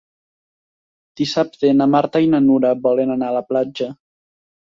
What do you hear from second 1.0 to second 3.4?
Dissabte na Marta i na Nura volen anar a